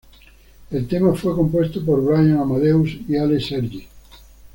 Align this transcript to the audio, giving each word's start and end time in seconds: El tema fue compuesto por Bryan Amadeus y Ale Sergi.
El 0.71 0.87
tema 0.87 1.13
fue 1.13 1.35
compuesto 1.35 1.85
por 1.85 2.03
Bryan 2.03 2.39
Amadeus 2.39 2.89
y 3.07 3.17
Ale 3.17 3.39
Sergi. 3.39 3.87